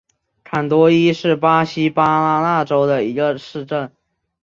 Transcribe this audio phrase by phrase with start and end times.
[0.43, 3.91] 坎多伊是巴西巴拉那州的一个市镇。